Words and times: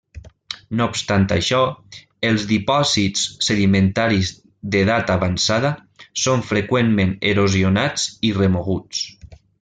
No 0.77 0.85
obstant 0.91 1.25
això, 1.33 1.57
els 2.29 2.45
dipòsits 2.51 3.25
sedimentaris 3.47 4.31
d'edat 4.75 5.11
avançada 5.19 5.71
són 6.25 6.45
freqüentment 6.53 7.13
erosionats 7.33 8.07
i 8.31 8.33
remoguts. 8.39 9.03